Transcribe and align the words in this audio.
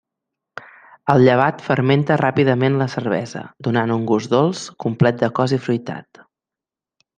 El 1.13 1.19
llevat 1.27 1.61
fermenta 1.65 2.17
ràpidament 2.21 2.79
la 2.79 2.89
cervesa, 2.95 3.43
donant 3.69 3.95
un 3.99 4.09
gust 4.13 4.33
dolç, 4.35 4.65
complet 4.87 5.23
de 5.23 5.33
cos 5.41 5.57
i 5.61 5.63
fruitat. 5.69 6.27